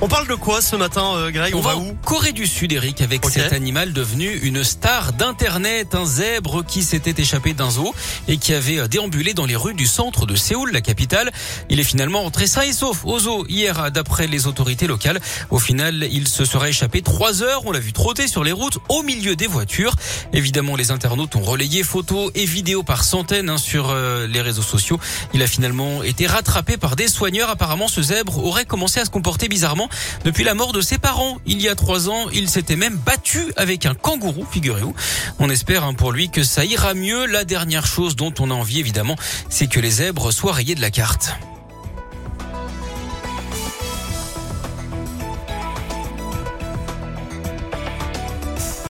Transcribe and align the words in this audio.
On 0.00 0.08
parle 0.08 0.26
de 0.26 0.34
quoi 0.34 0.60
ce 0.60 0.76
matin, 0.76 1.14
euh, 1.14 1.30
Greg 1.30 1.54
On, 1.54 1.60
va, 1.60 1.76
où 1.76 1.94
Corée 2.04 2.32
du 2.32 2.46
Sud, 2.46 2.72
Eric, 2.72 3.00
avec 3.00 3.24
cet 3.26 3.52
animal 3.52 3.92
devenu 3.92 4.28
une 4.42 4.64
star 4.64 5.12
d'Internet, 5.12 5.94
un 5.94 6.04
zèbre 6.04 6.64
qui 6.64 6.82
s'était 6.82 7.22
échappé 7.22 7.54
d'un 7.54 7.70
zoo 7.70 7.94
et 8.28 8.36
qui 8.36 8.52
avait 8.52 8.80
euh, 8.80 8.88
déambulé 8.88 9.34
dans 9.34 9.46
les 9.46 9.56
rues 9.56 9.72
du 9.72 9.86
centre 9.86 10.26
de 10.26 10.34
Séoul, 10.34 10.72
la 10.72 10.80
capitale. 10.80 11.30
Il 11.70 11.80
est 11.80 11.84
finalement 11.84 12.22
rentré 12.22 12.46
sain 12.46 12.62
et 12.62 12.72
sauf 12.72 13.04
au 13.04 13.18
zoo 13.18 13.46
hier, 13.48 13.90
d'après 13.92 14.26
les 14.26 14.46
autorités 14.46 14.86
locales. 14.86 15.20
Au 15.50 15.58
final, 15.58 16.06
il 16.10 16.28
se 16.28 16.44
serait 16.44 16.70
échappé 16.70 17.00
trois 17.00 17.42
heures. 17.42 17.62
On 17.64 17.72
l'a 17.72 17.78
vu 17.78 17.92
trotter 17.92 18.26
sur 18.26 18.44
les 18.44 18.52
routes 18.52 18.78
au 18.88 19.02
milieu 19.02 19.36
des 19.36 19.46
voitures. 19.46 19.94
Évidemment, 20.32 20.76
les 20.76 20.90
internautes 20.90 21.36
ont 21.36 21.42
relayé 21.42 21.82
photos 21.82 22.30
et 22.34 22.44
vidéos 22.44 22.82
par 22.82 23.04
centaines 23.04 23.48
hein, 23.48 23.58
sur 23.58 23.90
euh, 23.90 24.26
les 24.26 24.42
réseaux 24.42 24.62
sociaux. 24.62 24.98
Il 25.32 25.42
a 25.42 25.46
finalement 25.46 26.02
été 26.02 26.26
rattrapé 26.26 26.76
par 26.76 26.96
des 26.96 27.08
soigneurs. 27.08 27.48
Apparemment, 27.48 27.88
ce 27.88 28.02
zèbre 28.02 28.44
aurait 28.44 28.66
commencé 28.66 29.00
à 29.00 29.04
se 29.04 29.10
comporter 29.10 29.48
bizarrement 29.48 29.83
depuis 30.24 30.44
la 30.44 30.54
mort 30.54 30.72
de 30.72 30.80
ses 30.80 30.98
parents. 30.98 31.38
Il 31.46 31.60
y 31.60 31.68
a 31.68 31.74
trois 31.74 32.08
ans, 32.08 32.28
il 32.32 32.48
s'était 32.48 32.76
même 32.76 32.96
battu 32.96 33.52
avec 33.56 33.86
un 33.86 33.94
kangourou, 33.94 34.46
figurez-vous. 34.50 34.94
On 35.38 35.50
espère 35.50 35.84
hein, 35.84 35.94
pour 35.94 36.12
lui 36.12 36.30
que 36.30 36.42
ça 36.42 36.64
ira 36.64 36.94
mieux. 36.94 37.26
La 37.26 37.44
dernière 37.44 37.86
chose 37.86 38.16
dont 38.16 38.34
on 38.40 38.50
a 38.50 38.54
envie, 38.54 38.80
évidemment, 38.80 39.16
c'est 39.48 39.66
que 39.66 39.80
les 39.80 39.90
zèbres 39.90 40.32
soient 40.32 40.52
rayés 40.52 40.74
de 40.74 40.80
la 40.80 40.90
carte. 40.90 41.34